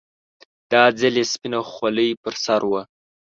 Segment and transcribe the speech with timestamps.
[0.71, 2.81] دا ځل يې سپينه خولۍ پر سر وه.